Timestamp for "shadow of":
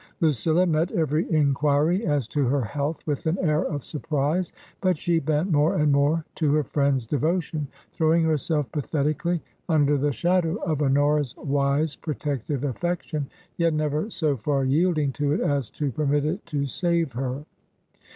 10.11-10.81